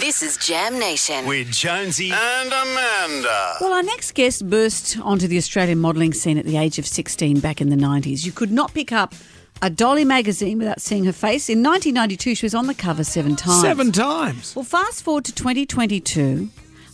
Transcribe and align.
This 0.00 0.22
is 0.22 0.36
Jam 0.38 0.78
Nation. 0.78 1.26
with 1.26 1.52
Jonesy 1.52 2.10
and 2.10 2.48
Amanda. 2.48 3.54
Well, 3.60 3.74
our 3.74 3.82
next 3.82 4.14
guest 4.14 4.48
burst 4.48 4.98
onto 4.98 5.26
the 5.28 5.36
Australian 5.36 5.78
modelling 5.78 6.14
scene 6.14 6.38
at 6.38 6.46
the 6.46 6.56
age 6.56 6.78
of 6.78 6.86
16 6.86 7.40
back 7.40 7.60
in 7.60 7.68
the 7.68 7.76
90s. 7.76 8.24
You 8.24 8.32
could 8.32 8.50
not 8.50 8.72
pick 8.72 8.92
up 8.92 9.14
a 9.60 9.68
Dolly 9.68 10.04
magazine 10.04 10.58
without 10.58 10.80
seeing 10.80 11.04
her 11.04 11.12
face. 11.12 11.48
In 11.50 11.62
1992, 11.62 12.34
she 12.34 12.46
was 12.46 12.54
on 12.54 12.66
the 12.66 12.74
cover 12.74 13.04
seven 13.04 13.36
times. 13.36 13.60
Seven 13.60 13.92
times. 13.92 14.56
Well, 14.56 14.64
fast 14.64 15.02
forward 15.02 15.26
to 15.26 15.34
2022. 15.34 16.48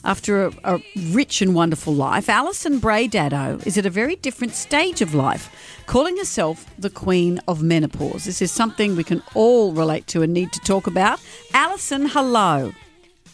After 0.05 0.47
a, 0.47 0.53
a 0.65 0.83
rich 1.11 1.43
and 1.43 1.55
wonderful 1.55 1.95
life, 1.95 2.29
Alison 2.29 2.79
Brahe 2.81 3.09
Daddo 3.09 3.65
is 3.67 3.77
at 3.79 3.87
a 3.87 3.91
very 3.91 4.17
different 4.17 4.55
stage 4.55 5.01
of 5.01 5.15
life, 5.15 5.51
calling 5.87 6.17
herself 6.17 6.67
the 6.79 6.91
Queen 6.91 7.41
of 7.49 7.63
Menopause. 7.63 8.25
This 8.25 8.41
is 8.43 8.53
something 8.53 8.95
we 8.95 9.05
can 9.05 9.23
all 9.35 9.73
relate 9.73 10.07
to 10.09 10.23
and 10.23 10.33
need 10.33 10.53
to 10.53 10.61
talk 10.61 10.87
about. 10.87 11.21
Alison, 11.55 12.07
hello. 12.07 12.73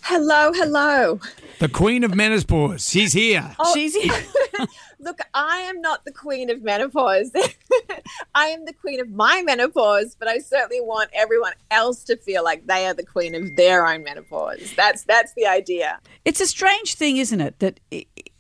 Hello, 0.05 0.53
hello. 0.53 1.21
The 1.61 1.69
Queen 1.69 2.03
of 2.03 2.15
Menopause. 2.15 2.89
She's 2.89 3.13
here. 3.13 3.55
Oh, 3.61 3.73
She's 3.73 3.95
here. 3.95 4.13
Look, 4.99 5.21
I 5.33 5.59
am 5.61 5.81
not 5.81 6.05
the 6.05 6.13
queen 6.13 6.51
of 6.51 6.63
menopause. 6.63 7.33
I 8.35 8.47
am 8.47 8.65
the 8.65 8.73
queen 8.73 9.01
of 9.01 9.11
my 9.11 9.43
menopause, 9.43 10.17
but 10.17 10.29
I 10.29 10.39
certainly 10.39 10.81
want 10.81 11.11
everyone 11.13 11.53
else 11.71 12.05
to 12.05 12.17
feel 12.17 12.43
like 12.45 12.67
they 12.67 12.87
are 12.87 12.95
the 12.95 13.05
queen 13.05 13.35
of 13.35 13.57
their 13.57 13.87
own 13.87 14.05
menopause. 14.05 14.73
That's 14.77 15.05
that's 15.05 15.35
the 15.35 15.47
idea. 15.47 16.01
It's 16.25 16.41
a 16.41 16.47
strange 16.47 16.95
thing, 16.95 17.17
isn't 17.17 17.41
it? 17.41 17.59
That 17.61 17.81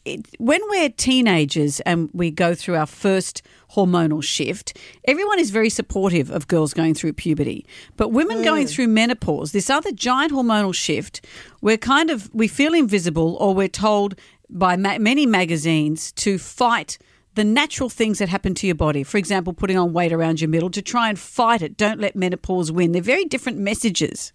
it, 0.05 0.27
when 0.39 0.61
we're 0.69 0.89
teenagers 0.89 1.81
and 1.81 2.11
we 2.13 2.31
go 2.31 2.55
through 2.55 2.77
our 2.77 2.87
first 2.87 3.43
hormonal 3.73 4.23
shift, 4.23 4.77
everyone 5.05 5.39
is 5.39 5.51
very 5.51 5.71
supportive 5.71 6.31
of 6.31 6.49
girls 6.49 6.75
going 6.75 6.95
through 6.95 7.13
puberty. 7.13 7.67
But 7.97 8.09
women 8.09 8.39
mm. 8.39 8.45
going 8.45 8.67
through 8.67 8.89
menopause, 8.89 9.53
this 9.53 9.71
other 9.71 9.93
giant 9.93 10.33
hormonal 10.33 10.75
shift, 10.75 11.25
we're 11.61 11.79
kind 11.79 12.11
of 12.11 12.33
we 12.35 12.49
feel 12.49 12.75
invisible, 12.75 13.37
or 13.37 13.55
we're 13.55 13.69
told 13.69 14.15
by 14.51 14.77
ma- 14.77 14.99
many 14.99 15.27
magazines 15.27 16.13
to 16.13 16.39
fight. 16.39 16.99
The 17.35 17.45
natural 17.45 17.89
things 17.89 18.19
that 18.19 18.29
happen 18.29 18.55
to 18.57 18.67
your 18.67 18.77
body, 18.77 19.05
for 19.05 19.17
example, 19.17 19.55
putting 19.55 19.79
on 19.79 19.95
weight 19.95 20.13
around 20.13 20.43
your 20.43 20.51
middle, 20.51 20.69
to 20.69 20.83
try 20.83 21.09
and 21.09 21.19
fight 21.19 21.63
it. 21.63 21.79
Don't 21.79 21.99
let 21.99 22.15
menopause 22.15 22.71
win. 22.71 22.93
They're 22.93 23.01
very 23.01 23.25
different 23.25 23.57
messages. 23.57 24.35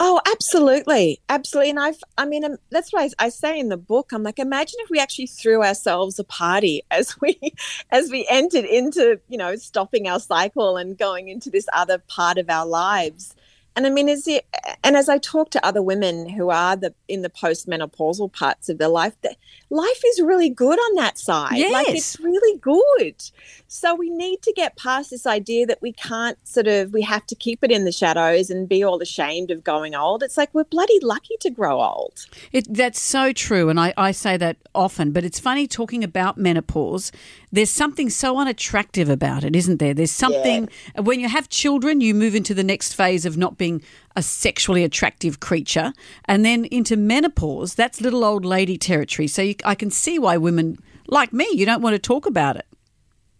Oh, 0.00 0.20
absolutely, 0.30 1.20
absolutely. 1.28 1.70
And 1.70 1.80
I've, 1.80 2.02
I 2.16 2.26
mean, 2.26 2.44
um, 2.44 2.56
that's 2.70 2.92
why 2.92 3.04
I, 3.04 3.26
I 3.26 3.28
say 3.28 3.58
in 3.58 3.68
the 3.68 3.76
book, 3.76 4.12
I'm 4.12 4.22
like, 4.22 4.38
imagine 4.38 4.78
if 4.80 4.90
we 4.90 4.98
actually 4.98 5.26
threw 5.26 5.62
ourselves 5.62 6.18
a 6.18 6.24
party 6.24 6.82
as 6.90 7.18
we, 7.20 7.38
as 7.90 8.10
we 8.10 8.26
entered 8.30 8.64
into, 8.64 9.20
you 9.28 9.38
know, 9.38 9.56
stopping 9.56 10.08
our 10.08 10.20
cycle 10.20 10.76
and 10.76 10.96
going 10.98 11.28
into 11.28 11.50
this 11.50 11.66
other 11.72 11.98
part 11.98 12.38
of 12.38 12.48
our 12.50 12.66
lives. 12.66 13.34
And 13.78 13.86
I 13.86 13.90
mean, 13.90 14.08
is 14.08 14.26
it? 14.26 14.44
And 14.82 14.96
as 14.96 15.08
I 15.08 15.18
talk 15.18 15.50
to 15.50 15.64
other 15.64 15.80
women 15.80 16.28
who 16.28 16.50
are 16.50 16.74
the 16.74 16.92
in 17.06 17.22
the 17.22 17.30
postmenopausal 17.30 18.32
parts 18.32 18.68
of 18.68 18.78
their 18.78 18.88
life, 18.88 19.14
that 19.22 19.36
life 19.70 20.02
is 20.04 20.20
really 20.20 20.50
good 20.50 20.80
on 20.80 20.96
that 20.96 21.16
side. 21.16 21.52
Like 21.52 21.86
Yes. 21.86 22.16
it's 22.16 22.20
really 22.20 22.58
good. 22.58 23.14
So 23.68 23.94
we 23.94 24.10
need 24.10 24.42
to 24.42 24.52
get 24.52 24.76
past 24.76 25.10
this 25.10 25.26
idea 25.26 25.64
that 25.66 25.80
we 25.80 25.92
can't 25.92 26.36
sort 26.48 26.66
of 26.66 26.92
we 26.92 27.02
have 27.02 27.24
to 27.26 27.36
keep 27.36 27.62
it 27.62 27.70
in 27.70 27.84
the 27.84 27.92
shadows 27.92 28.50
and 28.50 28.68
be 28.68 28.82
all 28.82 29.00
ashamed 29.00 29.52
of 29.52 29.62
going 29.62 29.94
old. 29.94 30.24
It's 30.24 30.36
like 30.36 30.52
we're 30.52 30.64
bloody 30.64 30.98
lucky 31.00 31.36
to 31.42 31.50
grow 31.50 31.80
old. 31.80 32.26
It, 32.50 32.66
that's 32.74 32.98
so 33.00 33.32
true, 33.32 33.68
and 33.68 33.78
I, 33.78 33.94
I 33.96 34.10
say 34.10 34.36
that 34.38 34.56
often. 34.74 35.12
But 35.12 35.22
it's 35.22 35.38
funny 35.38 35.68
talking 35.68 36.02
about 36.02 36.36
menopause. 36.36 37.12
There's 37.52 37.70
something 37.70 38.10
so 38.10 38.38
unattractive 38.38 39.08
about 39.08 39.44
it, 39.44 39.54
isn't 39.54 39.78
there? 39.78 39.94
There's 39.94 40.10
something 40.10 40.68
when 40.96 41.20
you 41.20 41.28
have 41.28 41.48
children, 41.48 42.00
you 42.00 42.12
move 42.12 42.34
into 42.34 42.54
the 42.54 42.64
next 42.64 42.94
phase 42.94 43.24
of 43.24 43.36
not 43.36 43.56
being 43.56 43.67
a 44.16 44.22
sexually 44.22 44.84
attractive 44.84 45.40
creature, 45.40 45.92
and 46.24 46.44
then 46.44 46.64
into 46.66 46.96
menopause. 46.96 47.74
That's 47.74 48.00
little 48.00 48.24
old 48.24 48.44
lady 48.44 48.76
territory. 48.78 49.28
So 49.28 49.42
you, 49.42 49.54
I 49.64 49.74
can 49.74 49.90
see 49.90 50.18
why 50.18 50.36
women 50.36 50.78
like 51.08 51.32
me, 51.32 51.46
you 51.52 51.66
don't 51.66 51.82
want 51.82 51.94
to 51.94 51.98
talk 51.98 52.26
about 52.26 52.56
it. 52.56 52.66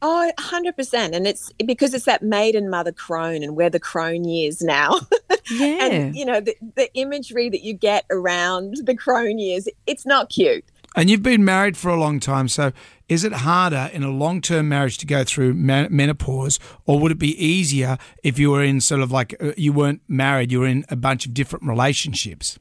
Oh, 0.01 0.31
100%. 0.39 0.95
And 1.13 1.27
it's 1.27 1.53
because 1.65 1.93
it's 1.93 2.05
that 2.05 2.23
maiden 2.23 2.71
mother 2.71 2.93
crone 2.93 3.43
and 3.43 3.57
we're 3.57 3.71
the 3.71 3.81
crone 3.81 4.25
years 4.25 4.63
now. 4.63 5.01
Yeah. 5.51 5.87
and, 5.87 6.15
you 6.15 6.27
know, 6.27 6.41
the, 6.43 6.55
the 6.77 6.93
imagery 6.93 7.49
that 7.49 7.63
you 7.63 7.73
get 7.73 8.05
around 8.11 8.77
the 8.85 8.95
crone 8.95 9.39
years, 9.39 9.67
it's 9.87 10.05
not 10.05 10.29
cute. 10.29 10.63
And 10.95 11.09
you've 11.09 11.23
been 11.23 11.43
married 11.43 11.75
for 11.75 11.89
a 11.89 11.99
long 11.99 12.21
time. 12.21 12.49
So 12.49 12.73
is 13.09 13.25
it 13.25 13.33
harder 13.33 13.91
in 13.93 14.03
a 14.03 14.11
long 14.11 14.41
term 14.41 14.69
marriage 14.69 14.99
to 14.99 15.07
go 15.07 15.25
through 15.25 15.55
menopause, 15.55 16.59
or 16.87 16.99
would 17.01 17.13
it 17.13 17.19
be 17.19 17.43
easier 17.43 17.99
if 18.23 18.39
you 18.39 18.51
were 18.51 18.63
in 18.63 18.81
sort 18.81 19.01
of 19.01 19.11
like 19.11 19.35
uh, 19.41 19.53
you 19.57 19.73
weren't 19.73 20.03
married, 20.09 20.53
you 20.53 20.61
were 20.61 20.67
in 20.67 20.85
a 20.89 20.97
bunch 20.97 21.27
of 21.27 21.35
different 21.35 21.65
relationships? 21.65 22.59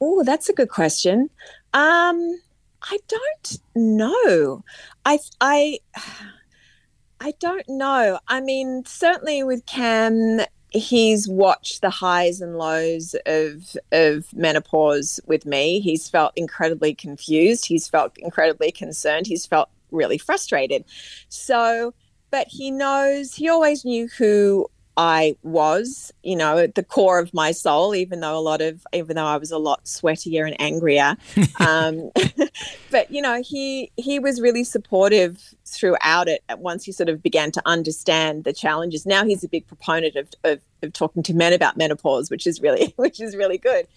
Oh, 0.00 0.22
that's 0.24 0.48
a 0.48 0.52
good 0.52 0.70
question. 0.70 1.30
Um, 1.72 2.40
I 2.82 2.98
don't 3.08 3.58
know. 3.74 4.64
I 5.04 5.18
I 5.40 5.78
I 7.20 7.32
don't 7.38 7.68
know. 7.68 8.18
I 8.28 8.40
mean, 8.40 8.84
certainly 8.86 9.42
with 9.42 9.64
Cam, 9.66 10.40
he's 10.74 11.28
watched 11.28 11.80
the 11.80 11.90
highs 11.90 12.40
and 12.40 12.58
lows 12.58 13.14
of 13.26 13.76
of 13.92 14.32
menopause 14.34 15.20
with 15.26 15.46
me. 15.46 15.80
He's 15.80 16.08
felt 16.08 16.32
incredibly 16.36 16.94
confused. 16.94 17.66
He's 17.66 17.88
felt 17.88 18.16
incredibly 18.18 18.72
concerned. 18.72 19.26
He's 19.26 19.46
felt 19.46 19.70
really 19.90 20.18
frustrated. 20.18 20.84
So, 21.28 21.94
but 22.30 22.48
he 22.48 22.70
knows. 22.70 23.34
He 23.34 23.48
always 23.48 23.84
knew 23.84 24.08
who 24.18 24.68
I 24.96 25.36
was, 25.42 26.12
you 26.22 26.36
know, 26.36 26.58
at 26.58 26.74
the 26.74 26.84
core 26.84 27.18
of 27.18 27.32
my 27.34 27.52
soul, 27.52 27.94
even 27.94 28.20
though 28.20 28.36
a 28.36 28.40
lot 28.40 28.60
of, 28.60 28.86
even 28.92 29.16
though 29.16 29.26
I 29.26 29.36
was 29.36 29.50
a 29.50 29.58
lot 29.58 29.84
sweatier 29.84 30.46
and 30.46 30.60
angrier. 30.60 31.16
um, 31.60 32.10
but 32.94 33.10
you 33.10 33.20
know, 33.20 33.42
he 33.42 33.90
he 33.96 34.20
was 34.20 34.40
really 34.40 34.62
supportive 34.62 35.52
throughout 35.66 36.28
it. 36.28 36.44
Once 36.58 36.84
he 36.84 36.92
sort 36.92 37.08
of 37.08 37.24
began 37.24 37.50
to 37.50 37.62
understand 37.66 38.44
the 38.44 38.52
challenges, 38.52 39.04
now 39.04 39.24
he's 39.24 39.42
a 39.42 39.48
big 39.48 39.66
proponent 39.66 40.14
of 40.14 40.28
of, 40.44 40.60
of 40.80 40.92
talking 40.92 41.20
to 41.24 41.34
men 41.34 41.52
about 41.52 41.76
menopause, 41.76 42.30
which 42.30 42.46
is 42.46 42.62
really 42.62 42.94
which 42.96 43.20
is 43.20 43.34
really 43.34 43.58
good. 43.58 43.88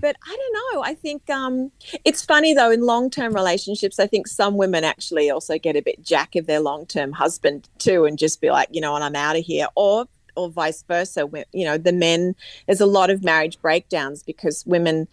But 0.00 0.16
I 0.26 0.34
don't 0.34 0.74
know. 0.74 0.82
I 0.84 0.94
think 0.94 1.28
um, 1.28 1.70
it's 2.06 2.24
funny 2.24 2.54
though. 2.54 2.70
In 2.70 2.80
long 2.80 3.10
term 3.10 3.34
relationships, 3.34 3.98
I 3.98 4.06
think 4.06 4.26
some 4.26 4.56
women 4.56 4.84
actually 4.84 5.28
also 5.28 5.58
get 5.58 5.76
a 5.76 5.82
bit 5.82 6.02
jack 6.02 6.34
of 6.34 6.46
their 6.46 6.60
long 6.60 6.86
term 6.86 7.12
husband 7.12 7.68
too, 7.76 8.06
and 8.06 8.18
just 8.18 8.40
be 8.40 8.50
like, 8.50 8.70
you 8.72 8.80
know, 8.80 8.94
and 8.94 9.04
I'm 9.04 9.16
out 9.16 9.36
of 9.36 9.44
here, 9.44 9.66
or 9.74 10.06
or 10.34 10.48
vice 10.48 10.82
versa. 10.82 11.28
You 11.52 11.66
know, 11.66 11.76
the 11.76 11.92
men 11.92 12.34
there's 12.64 12.80
a 12.80 12.86
lot 12.86 13.10
of 13.10 13.22
marriage 13.22 13.60
breakdowns 13.60 14.22
because 14.22 14.64
women 14.64 15.08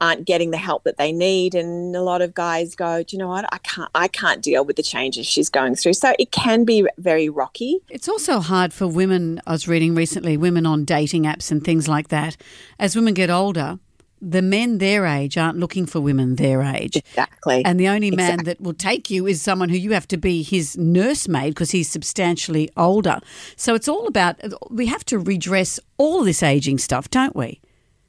aren't 0.00 0.24
getting 0.24 0.50
the 0.50 0.58
help 0.58 0.84
that 0.84 0.96
they 0.96 1.12
need, 1.12 1.54
and 1.54 1.94
a 1.94 2.02
lot 2.02 2.22
of 2.22 2.34
guys 2.34 2.74
go, 2.74 3.02
do 3.02 3.16
you 3.16 3.18
know 3.18 3.28
what? 3.28 3.44
I 3.52 3.58
can't. 3.58 3.90
I 3.94 4.08
can't 4.08 4.42
deal 4.42 4.64
with 4.64 4.76
the 4.76 4.82
changes 4.82 5.26
she's 5.26 5.48
going 5.48 5.74
through. 5.74 5.94
So 5.94 6.14
it 6.18 6.30
can 6.30 6.64
be 6.64 6.86
very 6.98 7.28
rocky. 7.28 7.80
It's 7.88 8.08
also 8.08 8.40
hard 8.40 8.72
for 8.72 8.86
women, 8.86 9.40
I 9.46 9.52
was 9.52 9.68
reading 9.68 9.94
recently, 9.94 10.36
women 10.36 10.66
on 10.66 10.84
dating 10.84 11.24
apps 11.24 11.50
and 11.50 11.62
things 11.62 11.88
like 11.88 12.08
that. 12.08 12.36
As 12.78 12.96
women 12.96 13.14
get 13.14 13.30
older, 13.30 13.78
the 14.20 14.42
men 14.42 14.78
their 14.78 15.06
age 15.06 15.38
aren't 15.38 15.58
looking 15.58 15.86
for 15.86 16.00
women 16.00 16.36
their 16.36 16.62
age. 16.62 16.96
Exactly. 16.96 17.64
And 17.64 17.78
the 17.78 17.88
only 17.88 18.10
man 18.10 18.40
Exactly. 18.40 18.44
that 18.52 18.60
will 18.60 18.74
take 18.74 19.10
you 19.10 19.26
is 19.26 19.40
someone 19.40 19.68
who 19.68 19.76
you 19.76 19.92
have 19.92 20.08
to 20.08 20.16
be 20.16 20.42
his 20.42 20.76
nursemaid 20.76 21.54
because 21.54 21.70
he's 21.70 21.88
substantially 21.88 22.68
older. 22.76 23.20
So 23.54 23.74
it's 23.76 23.88
all 23.88 24.08
about, 24.08 24.40
we 24.70 24.86
have 24.86 25.04
to 25.06 25.18
redress 25.20 25.78
all 25.98 26.24
this 26.24 26.42
aging 26.42 26.78
stuff, 26.78 27.08
don't 27.10 27.36
we? 27.36 27.60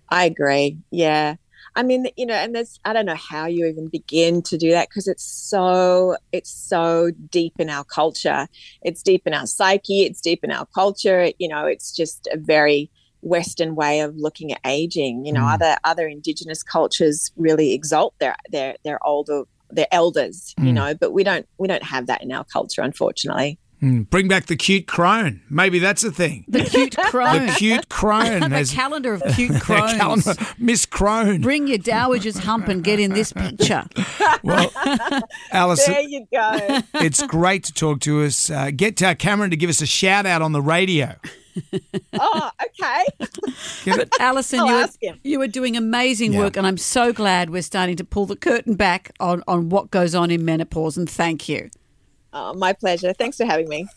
I 0.10 0.26
agree. 0.26 0.78
Yeah. 0.90 1.36
I 1.76 1.84
mean, 1.84 2.08
you 2.18 2.26
know, 2.26 2.34
and 2.34 2.56
there's 2.56 2.80
I 2.86 2.94
don't 2.94 3.06
know 3.06 3.16
how 3.16 3.46
you 3.46 3.66
even 3.66 3.88
begin 3.88 4.42
to 4.44 4.58
do 4.58 4.72
that 4.72 4.90
because 4.90 5.08
it's 5.08 5.24
so 5.24 6.16
it's 6.32 6.52
so 6.52 7.12
deep 7.30 7.54
in 7.60 7.70
our 7.70 7.84
culture. 7.84 8.48
It's 8.82 9.02
deep 9.02 9.24
in 9.26 9.34
our 9.34 9.48
psyche, 9.48 10.02
it's 10.02 10.22
deep 10.22 10.44
in 10.44 10.52
our 10.52 10.66
culture. 10.68 11.32
You 11.38 11.48
know, 11.48 11.66
it's 11.66 11.96
just 11.96 12.28
a 12.32 12.38
very 12.38 12.90
western 13.22 13.76
way 13.76 14.00
of 14.00 14.16
looking 14.16 14.52
at 14.52 14.60
aging. 14.66 15.26
You 15.26 15.34
know, 15.34 15.42
mm. 15.42 15.54
other 15.54 15.78
other 15.84 16.08
indigenous 16.08 16.64
cultures 16.64 17.32
really 17.36 17.74
exalt 17.74 18.14
their 18.20 18.36
their 18.52 18.76
their 18.84 19.06
older 19.06 19.44
their 19.72 19.88
elders, 19.92 20.56
you 20.58 20.72
mm. 20.72 20.74
know, 20.74 20.94
but 20.96 21.12
we 21.12 21.24
don't 21.24 21.48
we 21.58 21.68
don't 21.68 21.84
have 21.84 22.08
that 22.08 22.24
in 22.24 22.32
our 22.32 22.46
culture 22.46 22.82
unfortunately. 22.82 23.60
Hmm, 23.80 24.02
Bring 24.04 24.28
back 24.28 24.48
the 24.48 24.58
cute 24.58 24.88
crone. 24.88 25.42
Maybe 25.50 25.80
that's 25.80 26.04
a 26.04 26.12
thing. 26.12 26.44
The 26.50 26.66
cute 26.66 26.98
crone. 27.12 27.46
The 27.48 27.54
cute 27.54 27.88
crone. 27.88 28.42
the 28.50 28.50
has- 28.50 28.72
calendar 28.74 29.14
of 29.14 29.24
cute 29.36 29.62
crones. 29.62 29.94
calendar- 29.94 30.34
Miss 30.58 30.86
Crone. 30.86 31.42
Bring 31.42 31.68
your 31.68 31.78
dowager's 31.78 32.40
hump 32.40 32.68
and 32.68 32.84
get 32.84 33.00
in 33.00 33.14
this 33.14 33.32
picture. 33.32 33.86
Well, 34.44 34.70
Alison, 35.52 35.94
There 35.94 36.02
you 36.02 36.28
go. 36.32 36.80
it's 36.96 37.24
great 37.28 37.64
to 37.66 37.74
talk 37.74 38.02
to 38.02 38.24
us. 38.24 38.50
Uh, 38.50 38.72
get 38.76 39.02
uh, 39.02 39.16
Cameron 39.16 39.50
to 39.52 39.56
give 39.58 39.70
us 39.70 39.82
a 39.82 39.86
shout 39.86 40.26
out 40.26 40.42
on 40.42 40.52
the 40.52 40.62
radio. 40.62 41.16
oh, 42.20 42.52
okay. 42.66 43.06
But 43.86 44.10
Alison, 44.20 44.60
you 44.66 44.74
were, 44.74 44.88
you 45.24 45.40
were 45.40 45.48
doing 45.48 45.76
amazing 45.78 46.34
Yeah. 46.34 46.40
work, 46.40 46.58
and 46.58 46.68
I'm 46.68 46.78
so 46.78 47.12
glad 47.14 47.50
we're 47.50 47.62
starting 47.62 47.96
to 47.98 48.04
pull 48.04 48.26
the 48.26 48.36
curtain 48.36 48.76
back 48.76 49.12
on, 49.20 49.44
on 49.48 49.70
what 49.70 49.90
goes 49.92 50.16
on 50.16 50.32
in 50.32 50.44
menopause. 50.46 50.98
And 50.98 51.10
thank 51.10 51.48
you. 51.50 51.70
Oh, 52.34 52.54
my 52.54 52.74
pleasure. 52.74 53.14
Thanks 53.14 53.38
for 53.38 53.46
having 53.46 53.70
me. 53.70 53.88